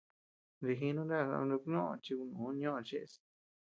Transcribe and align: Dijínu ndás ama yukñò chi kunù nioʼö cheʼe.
Dijínu 0.65 1.01
ndás 1.05 1.27
ama 1.35 1.49
yukñò 1.51 1.83
chi 2.03 2.13
kunù 2.19 2.45
nioʼö 2.57 2.81
cheʼe. 2.87 3.15